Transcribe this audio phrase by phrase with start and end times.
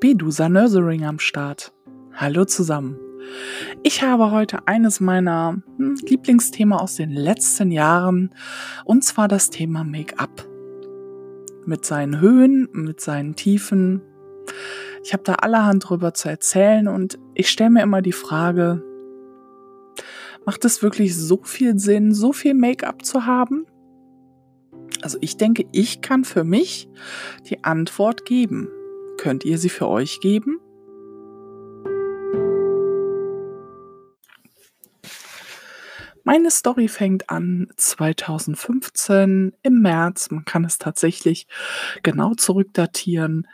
[0.00, 1.74] Bedusa Nursering am Start.
[2.14, 2.98] Hallo zusammen.
[3.82, 8.34] Ich habe heute eines meiner hm, Lieblingsthemen aus den letzten Jahren
[8.86, 10.48] und zwar das Thema Make-up.
[11.66, 14.00] Mit seinen Höhen, mit seinen Tiefen.
[15.04, 18.82] Ich habe da allerhand drüber zu erzählen und ich stelle mir immer die Frage,
[20.46, 23.66] macht es wirklich so viel Sinn, so viel Make-up zu haben?
[25.02, 26.88] Also ich denke, ich kann für mich
[27.50, 28.70] die Antwort geben.
[29.20, 30.58] Könnt ihr sie für euch geben?
[36.24, 40.30] Meine Story fängt an 2015 im März.
[40.30, 41.46] Man kann es tatsächlich
[42.02, 43.46] genau zurückdatieren.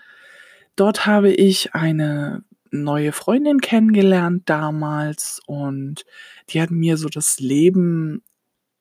[0.76, 6.04] Dort habe ich eine neue Freundin kennengelernt damals und
[6.50, 8.22] die hat mir so das Leben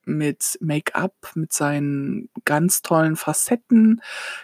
[0.05, 4.01] mit Make-up, mit seinen ganz tollen Facetten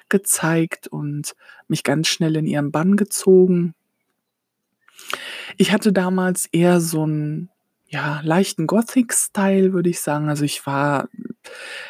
[0.10, 1.36] gezeigt und
[1.68, 3.76] mich ganz schnell in ihren Bann gezogen.
[5.58, 7.50] Ich hatte damals eher so einen
[7.88, 10.30] ja, leichten Gothic-Style, würde ich sagen.
[10.30, 11.10] Also ich war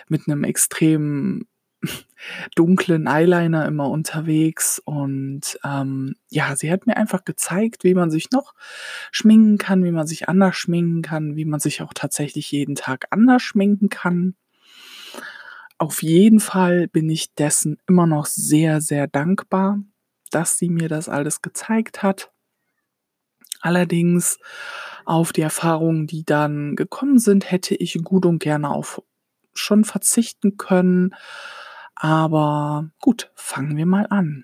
[0.07, 1.45] mit einem extrem
[2.55, 8.31] dunklen Eyeliner immer unterwegs und ähm, ja, sie hat mir einfach gezeigt, wie man sich
[8.31, 8.53] noch
[9.11, 13.07] schminken kann, wie man sich anders schminken kann, wie man sich auch tatsächlich jeden Tag
[13.09, 14.35] anders schminken kann.
[15.77, 19.79] Auf jeden Fall bin ich dessen immer noch sehr, sehr dankbar,
[20.29, 22.31] dass sie mir das alles gezeigt hat.
[23.61, 24.37] Allerdings
[25.05, 29.01] auf die Erfahrungen, die dann gekommen sind, hätte ich gut und gerne auf
[29.53, 31.13] schon verzichten können
[32.01, 34.43] aber gut, fangen wir mal an.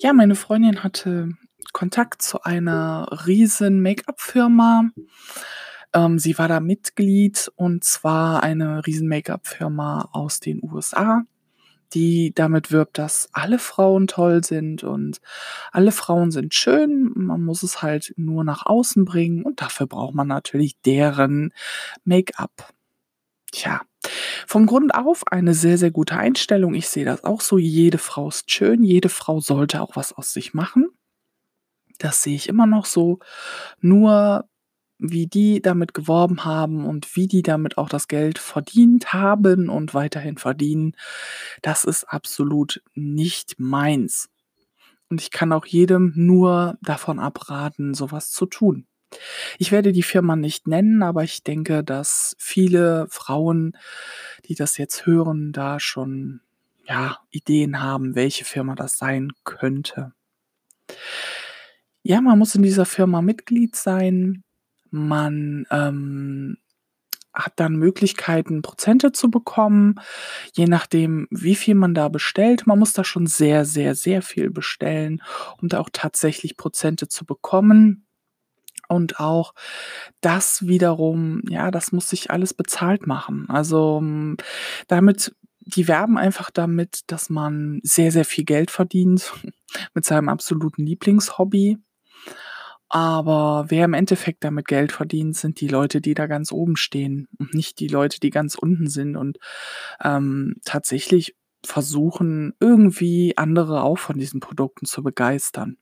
[0.00, 1.30] Ja, meine Freundin hatte
[1.72, 4.90] Kontakt zu einer riesen Make-up-Firma.
[5.92, 11.22] Ähm, sie war da Mitglied und zwar eine riesen Make-up-Firma aus den USA,
[11.94, 15.20] die damit wirbt, dass alle Frauen toll sind und
[15.70, 17.12] alle Frauen sind schön.
[17.14, 21.52] Man muss es halt nur nach außen bringen und dafür braucht man natürlich deren
[22.02, 22.74] Make-up.
[23.52, 23.82] Tja,
[24.48, 26.72] von Grund auf eine sehr, sehr gute Einstellung.
[26.72, 27.58] Ich sehe das auch so.
[27.58, 30.88] Jede Frau ist schön, jede Frau sollte auch was aus sich machen.
[31.98, 33.18] Das sehe ich immer noch so.
[33.82, 34.48] Nur
[34.98, 39.92] wie die damit geworben haben und wie die damit auch das Geld verdient haben und
[39.92, 40.96] weiterhin verdienen,
[41.60, 44.30] das ist absolut nicht meins.
[45.10, 48.87] Und ich kann auch jedem nur davon abraten, sowas zu tun.
[49.58, 53.76] Ich werde die Firma nicht nennen, aber ich denke, dass viele Frauen,
[54.46, 56.40] die das jetzt hören, da schon
[56.86, 60.12] ja, Ideen haben, welche Firma das sein könnte.
[62.02, 64.42] Ja, man muss in dieser Firma Mitglied sein.
[64.90, 66.56] Man ähm,
[67.34, 69.96] hat dann Möglichkeiten, Prozente zu bekommen,
[70.54, 72.66] je nachdem, wie viel man da bestellt.
[72.66, 75.22] Man muss da schon sehr, sehr, sehr viel bestellen,
[75.60, 78.07] um da auch tatsächlich Prozente zu bekommen.
[78.88, 79.54] Und auch
[80.20, 83.46] das wiederum, ja, das muss sich alles bezahlt machen.
[83.48, 84.36] Also hm,
[84.86, 89.32] damit, die werben einfach damit, dass man sehr, sehr viel Geld verdient
[89.94, 91.78] mit seinem absoluten Lieblingshobby.
[92.90, 97.28] Aber wer im Endeffekt damit Geld verdient, sind die Leute, die da ganz oben stehen
[97.38, 99.38] und nicht die Leute, die ganz unten sind und
[100.02, 105.76] ähm, tatsächlich versuchen, irgendwie andere auch von diesen Produkten zu begeistern.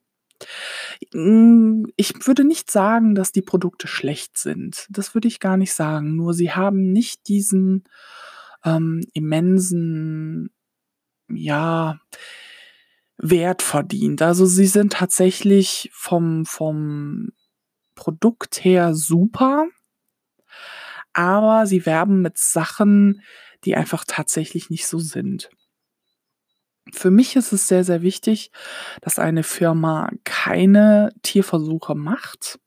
[1.13, 4.87] Hm, ich würde nicht sagen, dass die Produkte schlecht sind.
[4.91, 6.17] Das würde ich gar nicht sagen.
[6.17, 7.85] Nur sie haben nicht diesen,
[8.65, 10.51] ähm, immensen,
[11.29, 12.01] ja,
[13.19, 14.21] Wert verdient.
[14.23, 17.31] Also, sie sind tatsächlich vom vom
[17.95, 19.67] Produkt her super
[21.17, 23.23] aber sie werben mit Sachen,
[23.65, 25.49] die einfach tatsächlich nicht so sind.
[26.93, 28.51] Für mich ist es sehr, sehr wichtig,
[29.01, 32.59] dass eine Firma keine Tierversuche macht.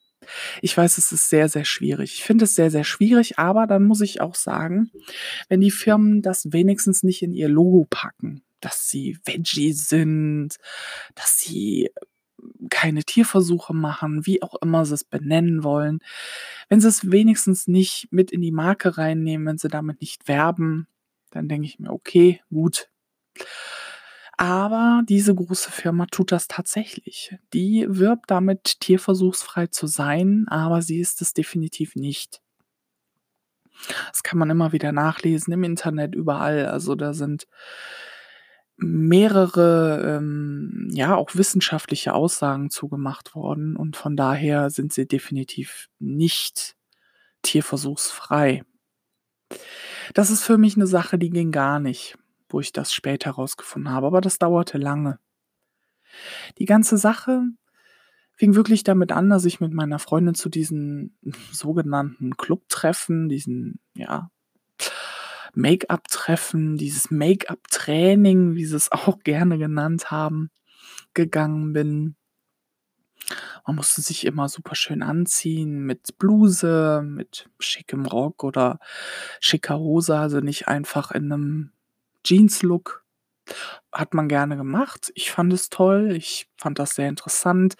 [0.62, 2.14] Ich weiß, es ist sehr, sehr schwierig.
[2.14, 4.92] Ich finde es sehr, sehr schwierig, aber dann muss ich auch sagen,
[5.48, 10.58] wenn die Firmen das wenigstens nicht in ihr Logo packen, dass sie Veggie sind,
[11.16, 11.90] dass sie
[12.70, 16.00] keine Tierversuche machen, wie auch immer sie es benennen wollen.
[16.68, 20.88] Wenn sie es wenigstens nicht mit in die Marke reinnehmen, wenn sie damit nicht werben,
[21.32, 22.90] dann denke ich mir, okay, gut.
[24.42, 27.36] Aber diese große Firma tut das tatsächlich.
[27.54, 32.42] Die wirbt damit, tierversuchsfrei zu sein, aber sie ist es definitiv nicht.
[34.10, 36.68] Das kann man immer wieder nachlesen im Internet, überall.
[36.68, 37.48] Also da sind
[38.78, 46.78] mehrere, ähm, ja, auch wissenschaftliche Aussagen zugemacht worden und von daher sind sie definitiv nicht
[47.42, 48.64] tierversuchsfrei.
[50.14, 52.18] Das ist für mich eine Sache, die ging gar nicht.
[52.50, 55.20] Wo ich das später rausgefunden habe, aber das dauerte lange.
[56.58, 57.44] Die ganze Sache
[58.36, 61.18] fing wirklich damit an, dass ich mit meiner Freundin zu diesen
[61.52, 64.32] sogenannten Clubtreffen, diesen, ja,
[65.56, 70.52] Make-up-Treffen, dieses Make-up-Training, wie sie es auch gerne genannt haben,
[71.14, 72.16] gegangen bin.
[73.68, 78.80] Man musste sich immer super schön anziehen mit Bluse, mit schickem Rock oder
[79.40, 81.72] schicker Hose, also nicht einfach in einem
[82.24, 83.04] Jeans-Look.
[83.92, 85.12] Hat man gerne gemacht.
[85.16, 86.12] Ich fand es toll.
[86.16, 87.74] Ich fand das sehr interessant.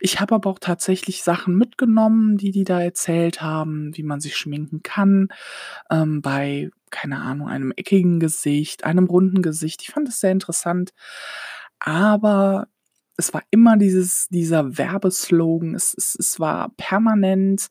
[0.00, 4.36] Ich habe aber auch tatsächlich Sachen mitgenommen, die die da erzählt haben, wie man sich
[4.36, 5.28] schminken kann,
[5.90, 9.80] ähm, bei, keine Ahnung, einem eckigen Gesicht, einem runden Gesicht.
[9.82, 10.92] Ich fand es sehr interessant.
[11.78, 12.68] Aber
[13.16, 15.74] es war immer dieses dieser Werbeslogan.
[15.74, 17.68] Es es es war permanent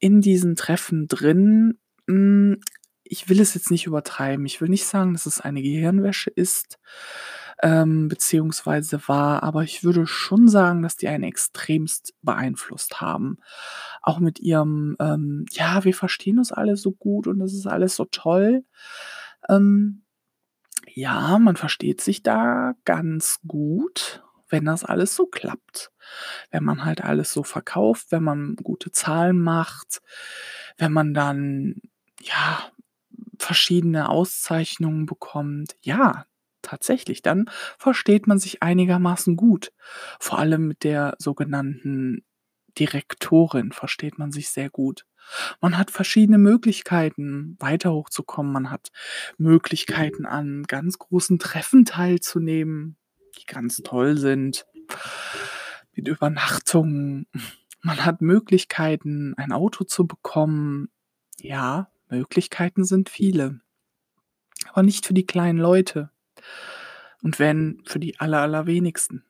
[0.00, 1.78] in diesen Treffen drin.
[3.04, 4.46] Ich will es jetzt nicht übertreiben.
[4.46, 6.78] Ich will nicht sagen, dass es eine Gehirnwäsche ist,
[7.62, 13.38] ähm, beziehungsweise war, aber ich würde schon sagen, dass die einen extremst beeinflusst haben.
[14.02, 17.96] Auch mit ihrem, ähm: „Ja, wir verstehen uns alle so gut und das ist alles
[17.96, 18.64] so toll.“
[19.48, 20.02] Ähm,
[20.94, 25.90] ja, man versteht sich da ganz gut wenn das alles so klappt.
[26.50, 30.00] Wenn man halt alles so verkauft, wenn man gute Zahlen macht,
[30.78, 31.80] wenn man dann,
[32.22, 32.70] ja,
[33.38, 35.76] verschiedene Auszeichnungen bekommt.
[35.82, 36.26] Ja,
[36.62, 39.72] tatsächlich, dann versteht man sich einigermaßen gut.
[40.20, 42.24] Vor allem mit der sogenannten
[42.78, 45.06] Direktorin versteht man sich sehr gut.
[45.60, 48.52] Man hat verschiedene Möglichkeiten, weiter hochzukommen.
[48.52, 48.90] Man hat
[49.38, 52.98] Möglichkeiten, an ganz großen Treffen teilzunehmen
[53.38, 54.66] die ganz toll sind,
[55.92, 57.26] mit Übernachtungen.
[57.82, 60.88] Man hat Möglichkeiten, ein Auto zu bekommen.
[61.38, 63.60] Ja, Möglichkeiten sind viele.
[64.72, 66.10] Aber nicht für die kleinen Leute.
[67.22, 69.24] Und wenn, für die aller, allerwenigsten.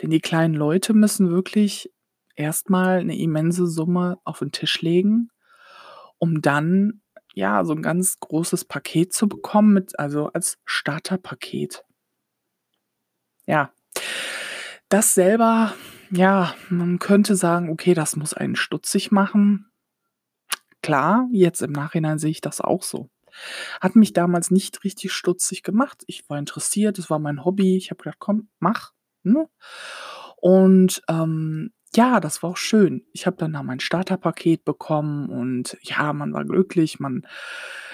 [0.00, 1.90] Denn die kleinen Leute müssen wirklich
[2.36, 5.30] erstmal eine immense Summe auf den Tisch legen,
[6.18, 7.00] um dann
[7.34, 11.84] ja so ein ganz großes Paket zu bekommen mit also als Starterpaket.
[13.46, 13.72] Ja.
[14.88, 15.72] Das selber,
[16.10, 19.69] ja, man könnte sagen, okay, das muss einen stutzig machen.
[20.82, 23.10] Klar, jetzt im Nachhinein sehe ich das auch so.
[23.80, 26.02] Hat mich damals nicht richtig stutzig gemacht.
[26.06, 27.76] Ich war interessiert, es war mein Hobby.
[27.76, 28.92] Ich habe gedacht: „Komm, mach“,
[29.22, 29.48] ne?
[30.36, 33.04] Und, ähm, ja, das war auch schön.
[33.12, 37.00] Ich habe dann da mein Starterpaket bekommen und ja, man war glücklich.
[37.00, 37.26] Man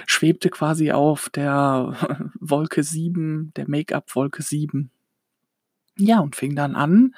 [0.06, 1.94] schwebte quasi auf der
[2.41, 4.91] Wolke 7, der Make-up-Wolke 7.
[5.98, 7.14] Ja, und fing dann an,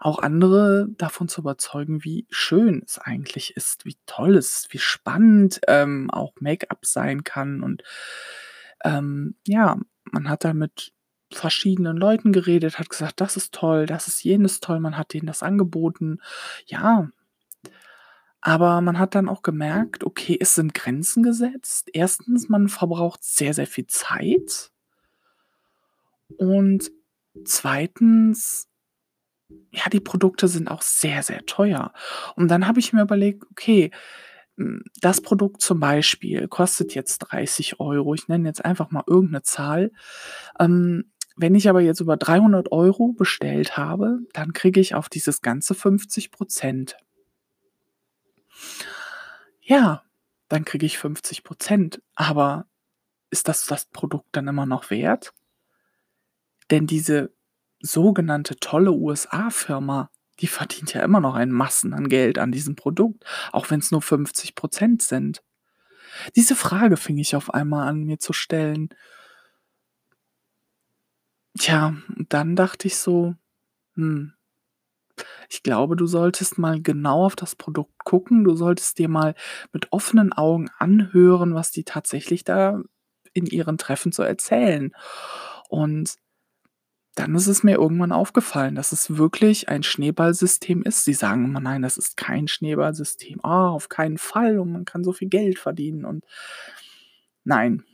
[0.00, 4.78] auch andere davon zu überzeugen, wie schön es eigentlich ist, wie toll es ist, wie
[4.78, 7.62] spannend, ähm, auch Make-up sein kann.
[7.62, 7.82] Und,
[8.84, 9.78] ähm, ja,
[10.12, 10.92] man hat da mit
[11.32, 15.26] verschiedenen Leuten geredet, hat gesagt: „Das ist toll, das ist jenes toll.“ Man hat denen
[15.26, 16.20] das angeboten.
[16.66, 17.08] Ja,
[18.40, 21.90] aber man hat dann auch gemerkt, okay, es sind Grenzen gesetzt.
[21.92, 24.70] Erstens, man verbraucht sehr, sehr viel Zeit.
[26.36, 26.90] Und
[27.44, 28.68] Zweitens,
[29.70, 31.92] ja, die Produkte sind auch sehr, sehr teuer.
[32.36, 33.90] Und dann habe ich mir überlegt, okay,
[34.56, 38.14] hm, das Produkt zum Beispiel kostet jetzt 30 Euro.
[38.14, 39.92] Ich nenne jetzt einfach mal irgendeine Zahl.
[40.58, 45.40] Ähm, wenn ich aber jetzt über 300 Euro bestellt habe, dann kriege ich auf dieses
[45.40, 46.96] ganze 50%
[49.60, 50.02] Ja,
[50.48, 52.66] dann kriege ich 50% Aber
[53.30, 55.32] ist das das Produkt dann immer noch wert?
[56.70, 57.32] Denn diese
[57.80, 63.24] sogenannte tolle USA-Firma, die verdient ja immer noch ein Massen an Geld an diesem Produkt,
[63.52, 65.42] auch wenn es nur 50% sind.
[66.36, 68.88] Diese Frage fing ich auf einmal an, mir zu stellen.
[71.58, 71.96] Tja,
[72.28, 73.34] dann dachte ich so,
[73.94, 74.32] hm,
[75.48, 78.44] ich glaube, du solltest mal genau auf das Produkt gucken.
[78.44, 79.34] Du solltest dir mal
[79.72, 82.80] mit offenen Augen anhören, was die tatsächlich da
[83.32, 84.92] in ihren Treffen so erzählen.
[85.68, 86.16] Und
[87.18, 91.04] dann ist es mir irgendwann aufgefallen, dass es wirklich ein Schneeballsystem ist.
[91.04, 93.40] Sie sagen immer: „Nein, das ist kein Schneeballsystem.
[93.44, 96.24] Ah, auf keinen Fall und man kann so viel Geld verdienen“ und
[97.44, 97.84] nein,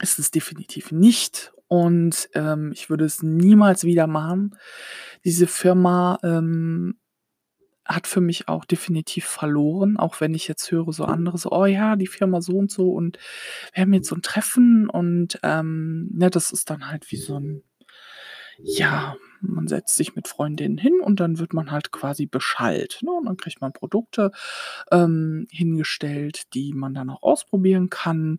[0.00, 4.56] ist es definitiv nicht und, ähm, ich würde es niemals wieder machen.
[5.24, 6.96] Diese Firma, ähm,
[7.86, 11.66] hat für mich auch definitiv verloren, auch wenn ich jetzt höre so andere so: „Oh
[11.66, 13.18] ja, die Firma so und so und
[13.74, 17.36] wir haben jetzt so 'n Treffen“ und, ähm, ne, das ist dann halt wie so
[17.38, 17.62] 'n
[18.58, 23.10] ja, man setzt sich mit Freundinnen hin und dann wird man halt quasi beschallt, ne?
[23.12, 24.30] Und dann kriegt man Produkte,
[24.92, 28.38] ähm, hingestellt, die man dann auch ausprobieren kann.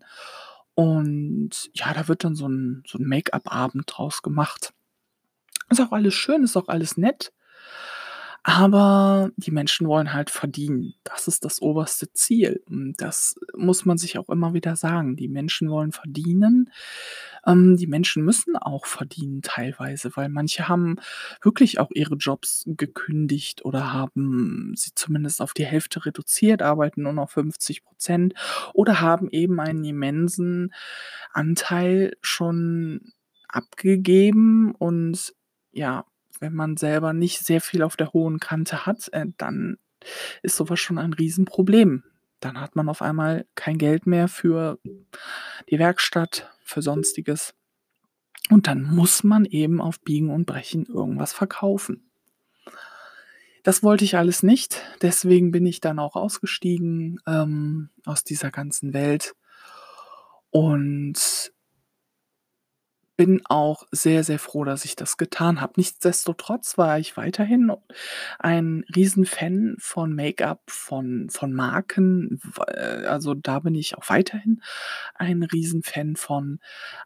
[0.74, 4.72] Und ja, da wird dann so 'n so 'n Make-up-Abend draus gemacht.
[5.70, 7.32] Ist auch alles schön, ist auch alles nett.
[8.46, 10.94] Aber die Menschen wollen halt verdienen.
[11.02, 12.62] Das ist das oberste Ziel.
[12.68, 15.16] Das muss man sich auch immer wieder sagen.
[15.16, 16.70] Die Menschen wollen verdienen.
[17.46, 20.96] Ähm, die Menschen müssen auch verdienen teilweise, weil manche haben
[21.42, 27.14] wirklich auch ihre Jobs gekündigt oder haben sie zumindest auf die Hälfte reduziert, arbeiten nur
[27.14, 28.34] noch 50 %
[28.74, 30.74] oder haben eben einen immensen
[31.32, 33.12] Anteil schon
[33.48, 35.34] abgegeben und
[35.72, 36.04] ja,
[36.44, 39.78] wenn man selber nicht sehr viel auf der hohen Kante hat, äh, dann
[40.42, 42.04] ist so was schon ein Riesenproblem.
[42.40, 44.78] Dann hat man auf einmal kein Geld mehr für
[45.70, 47.54] die Werkstatt, für Sonstiges.
[48.50, 52.10] Und dann muss man eben auf Biegen und Brechen irgendwas verkaufen.
[53.62, 58.92] Das wollte ich alles nicht, deswegen bin ich dann auch ausgestiegen, ähm, aus dieser ganzen
[58.92, 59.34] Welt
[60.50, 61.53] und
[63.16, 65.74] bin auch sehr, sehr froh, dass ich das getan habe.
[65.76, 67.72] Nichtsdestotrotz war ich weiterhin
[68.38, 74.62] ein Riesenfan von Make-up, von von Marken, äh, also, da bin ich auch weiterhin
[75.14, 76.60] ein Riesenfan von.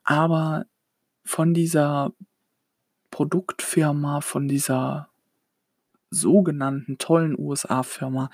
[0.05, 0.67] Aber
[1.25, 2.13] von dieser
[3.11, 5.09] Produktfirma, von dieser
[6.11, 8.31] sogenannten tollen USA-Firma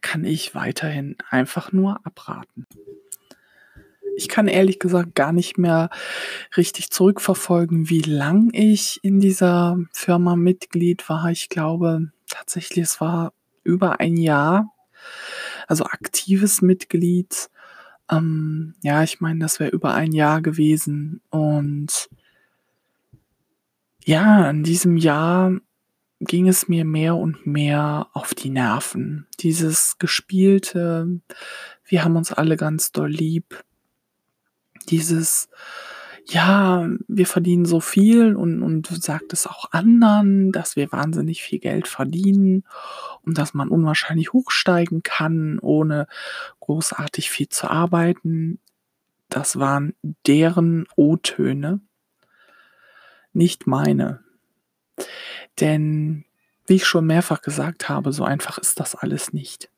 [0.00, 2.66] kann ich weiterhin einfach nur abraten.
[4.16, 5.90] Ich kann ehrlich gesagt gar nicht mehr
[6.56, 11.30] richtig zurückverfolgen, wie lang ich in dieser Firma Mitglied war.
[11.30, 13.32] Ich glaube tatsächlich, es war
[13.64, 14.72] über ein Jahr,
[15.66, 17.50] also aktives Mitglied.
[18.10, 22.08] Ähm, ja, ich meine, das wäre über ein Jahr gewesen und
[24.04, 25.52] ja, in diesem Jahr
[26.20, 29.26] ging es mir mehr und mehr auf die Nerven.
[29.40, 31.20] Dieses Gespielte,
[31.84, 33.64] wir haben uns alle ganz doll lieb.
[34.84, 35.48] Dieses,
[36.26, 41.58] ja, wir verdienen so viel und und sagt es auch anderen, dass wir wahnsinnig viel
[41.58, 42.64] Geld verdienen
[43.22, 46.06] und dass man unwahrscheinlich hochsteigen kann, ohne
[46.60, 48.58] großartig viel zu arbeiten.
[49.28, 49.94] Das waren
[50.26, 51.80] deren O-Töne
[53.32, 54.20] nicht meine.
[55.60, 56.24] Denn
[56.66, 59.70] wie ich schon mehrfach gesagt habe, so einfach ist das alles nicht.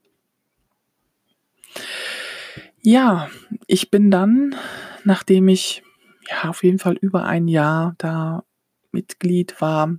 [2.89, 3.29] Ja,
[3.67, 4.55] ich bin dann,
[5.03, 5.83] nachdem ich,
[6.31, 8.45] ja, auf jeden Fall über ein Jahr da
[8.93, 9.97] Mitglied war,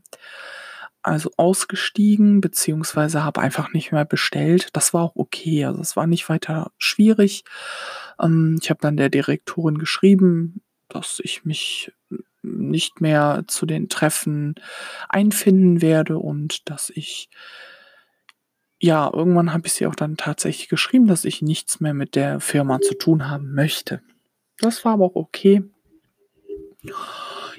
[1.03, 4.69] also ausgestiegen, beziehungsweise habe einfach nicht mehr bestellt.
[4.71, 5.65] Das war auch okay.
[5.65, 7.43] Also, es war nicht weiter schwierig.
[8.21, 11.91] Ähm, ich habe dann der Direktorin geschrieben, dass ich mich
[12.41, 14.55] nicht mehr zu den Treffen
[15.09, 17.27] einfinden werde und dass ich
[18.79, 22.39] ja, irgendwann habe ich sie auch dann tatsächlich geschrieben, dass ich nichts mehr mit der
[22.39, 24.01] Firma zu tun haben möchte.
[24.59, 25.63] Das war aber auch okay.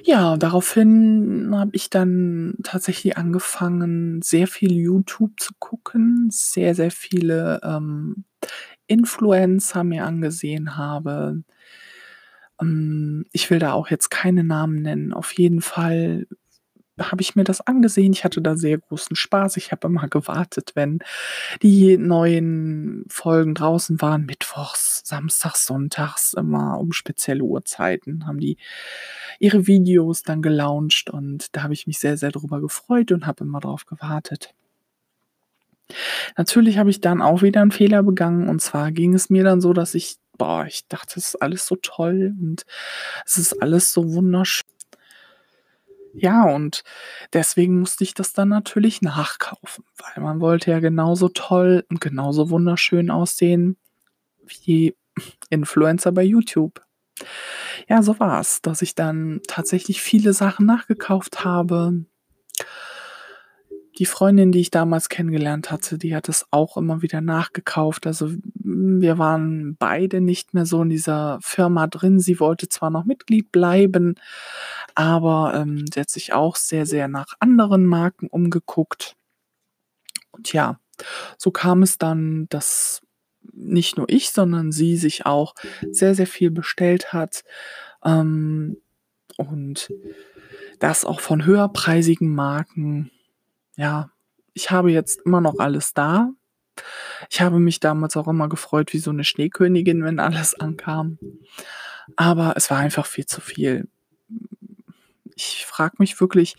[0.03, 7.59] Ja, daraufhin habe ich dann tatsächlich angefangen, sehr viel YouTube zu gucken, sehr, sehr viele,
[7.63, 8.23] ähm,
[8.89, 11.43] Influencer mir angesehen habe.
[12.59, 15.13] Ähm, ich will da auch jetzt keine Namen nennen.
[15.13, 16.27] Auf jeden Fall
[16.99, 18.13] habe ich mir das angesehen.
[18.13, 19.57] Ich hatte da sehr großen Spaß.
[19.57, 20.99] Ich habe immer gewartet, wenn
[21.63, 28.57] die neuen Folgen draußen waren, mittwochs, samstags, sonntags, immer um spezielle Uhrzeiten haben die
[29.39, 33.43] ihre Videos dann gelauncht und da habe ich mich sehr, sehr drüber gefreut und habe
[33.45, 34.53] immer drauf gewartet.
[36.37, 39.61] Natürlich habe ich dann auch wieder 'n Fehler begangen und zwar ging es mir dann
[39.61, 42.63] so, dass ich boah, ich dachte, es ist alles so toll und
[43.25, 44.61] es ist alles so wundersch
[46.13, 46.83] ja, und
[47.33, 52.49] deswegen musste ich das dann natürlich nachkaufen, weil man wollte ja genauso toll und genauso
[52.49, 53.77] wunderschön aussehen
[54.45, 54.95] wie
[55.49, 56.81] Influencer bei YouTube.
[57.87, 62.05] Ja, so war's, dass ich dann tatsächlich viele Sachen nachgekauft habe.
[63.99, 68.07] Die Freundin, die ich damals kennengelernt hatte, die hat es auch immer wieder nachgekauft.
[68.07, 72.19] Also, hm, wir waren beide nicht mehr so in dieser Firma drin.
[72.19, 74.15] Sie wollte zwar noch Mitglied bleiben,
[74.95, 79.15] aber, ähm, sie hat sich auch sehr, sehr nach anderen Marken umgeguckt.
[80.31, 80.79] Und ja,
[81.37, 83.01] so kam es dann, dass
[83.53, 85.55] nicht nur ich, sondern sie sich auch
[85.91, 87.43] sehr, sehr viel bestellt hat,
[88.03, 88.77] ähm,
[89.37, 89.91] und
[90.79, 93.11] das auch von höherpreisigen Marken.
[93.79, 94.11] Ja,
[94.53, 96.31] ich habe jetzt immer noch alles da.
[97.29, 101.17] Ich habe mich damals auch immer gefreut wie so 'ne Schneekönigin, wenn alles ankam.
[102.17, 103.87] Aber es war einfach viel zu viel.
[105.35, 106.57] Ich frage mich wirklich,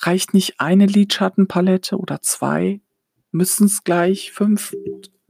[0.00, 2.80] reicht nicht eine Lidschattenpalette oder 2?
[3.30, 4.74] Müssen's gleich 5,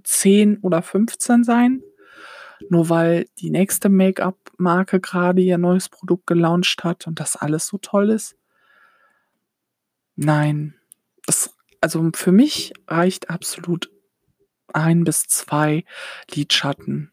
[0.05, 1.83] 10 oder 15 sein?
[2.71, 7.78] nur weil die nächste Make-up-Marke gerade ihr neues Produkt gelauncht hat und das alles so
[7.78, 8.37] toll ist.
[10.16, 10.75] Nein,
[11.26, 13.90] das, also für mich reicht absolut
[14.73, 15.85] ein bis zwei
[16.33, 17.12] Lidschatten,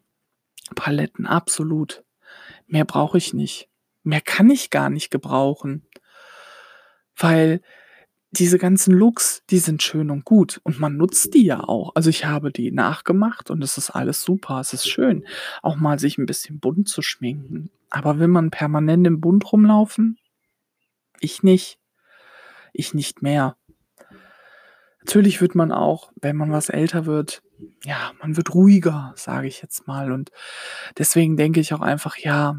[0.75, 2.03] Paletten, absolut.
[2.67, 3.69] Mehr brauche ich nicht.
[4.03, 5.87] Mehr kann ich gar nicht gebrauchen.
[7.15, 7.61] Weil
[8.31, 11.91] diese ganzen Looks, die sind schön und gut und man nutzt die ja auch.
[11.93, 14.59] Also ich habe die nachgemacht und es ist alles super.
[14.59, 15.25] Es ist schön,
[15.61, 17.69] auch mal sich ein bisschen bunt zu schminken.
[17.91, 20.17] Aber will man permanent im Bunt rumlaufen?
[21.19, 21.77] Ich nicht.
[22.73, 23.55] Ich nicht mehr.
[25.05, 27.43] Natürlich wird man auch, wenn man was älter wird,
[27.83, 30.11] ja, man wird ruhiger, sage ich jetzt mal.
[30.13, 30.31] Und
[30.97, 32.55] deswegen denke ich auch einfach, ja,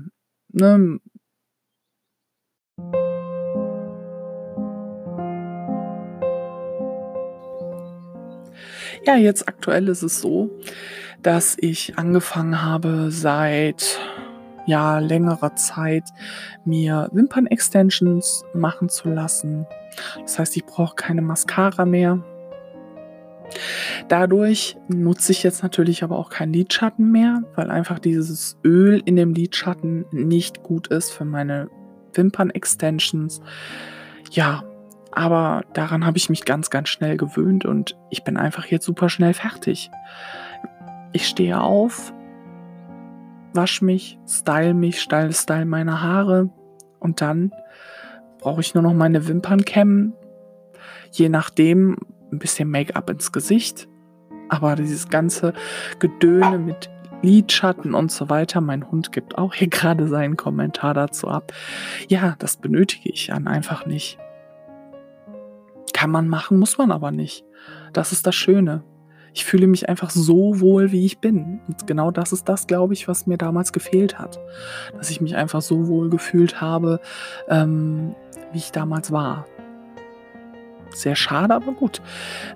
[0.52, 1.00] ne,
[9.06, 10.50] Ja, jetzt aktuell ist es so,
[11.22, 14.00] dass ich angefangen habe seit
[14.66, 16.04] ja längerer Zeit
[16.64, 19.66] mir Wimpern-Extensions machen zu lassen.
[20.22, 22.24] Das heißt, ich brauche keine Mascara mehr.
[24.08, 29.16] Dadurch nutze ich jetzt natürlich aber auch keinen Lidschatten mehr, weil einfach dieses Öl in
[29.16, 31.68] dem Lidschatten nicht gut ist für meine
[32.12, 33.40] Wimpern-Extensions.
[34.30, 34.64] Ja,
[35.12, 39.08] aber daran habe ich mich ganz, ganz schnell gewöhnt und ich bin einfach jetzt super
[39.08, 39.90] schnell fertig.
[41.12, 42.12] Ich stehe auf,
[43.52, 46.50] wasche mich, style mich, style, style meine Haare
[46.98, 47.52] und dann
[48.40, 50.14] brauche ich nur noch meine Wimpern kämmen.
[51.12, 51.96] Je nachdem
[52.34, 53.88] ein bisschen Make-up ins Gesicht.
[54.48, 55.54] Aber dieses ganze
[55.98, 56.90] Gedöne mit
[57.24, 58.60] Lidschatten und so weiter.
[58.60, 61.52] Mein Hund gibt auch hier gerade seinen Kommentar dazu ab.
[62.08, 64.18] Ja, das benötige ich dann einfach nicht.
[65.92, 67.44] Kann man machen, muss man aber nicht.
[67.92, 68.84] Das ist das Schöne.
[69.32, 71.60] Ich fühle mich einfach so wohl, wie ich bin.
[71.66, 74.38] Und genau das ist das, glaube ich, was mir damals gefehlt hat.
[74.96, 77.00] Dass ich mich einfach so wohl gefühlt habe,
[77.48, 78.14] ähm,
[78.52, 79.46] wie ich damals war.
[80.94, 82.00] Sehr schade, aber gut.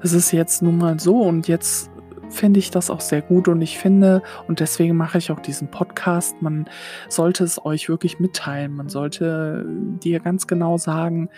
[0.03, 1.91] Es ist jetzt nun mal so und jetzt
[2.31, 5.71] finde ich das auch sehr gut und ich finde, und deswegen mache ich auch diesen
[5.71, 6.69] Podcast, man
[7.09, 8.75] sollte es euch wirklich mitteilen.
[8.75, 9.65] Man sollte
[10.03, 11.31] dir ganz genau sagen,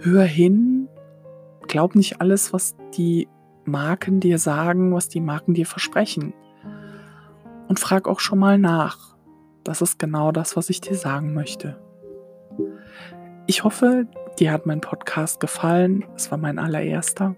[0.00, 0.88] hör hin,
[1.68, 3.28] glaub nicht alles, was die
[3.64, 6.34] Marken dir sagen, was die Marken dir versprechen.
[7.68, 9.16] Und frag auch schon mal nach.
[9.62, 11.80] Das ist genau das, was ich dir sagen möchte.
[13.46, 14.06] Ich hoffe,
[14.40, 16.04] dir hat mein Podcast gefallen.
[16.16, 17.36] Es war mein allererster.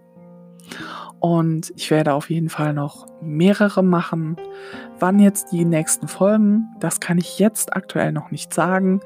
[1.20, 4.36] Und ich werde auf jeden Fall noch mehrere machen.
[4.98, 9.00] Wann jetzt die nächsten Folgen, das kann ich jetzt aktuell noch nicht sagen.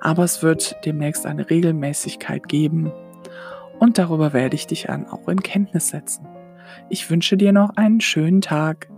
[0.00, 2.92] Aber es wird demnächst eine Regelmäßigkeit geben
[3.78, 6.26] und darüber werde ich dich dann auch in Kenntnis setzen.
[6.88, 8.88] Ich wünsche dir noch einen schönen Tag.